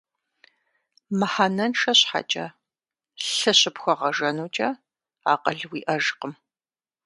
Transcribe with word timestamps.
Мыхьэнэншэ 1.17 1.91
щхьэкӀэ 1.99 2.45
лъы 3.35 3.51
щыпхуэгъэжэнукӀэ, 3.59 4.69
акъыл 5.31 5.61
уиӀэжкъым. 5.71 6.33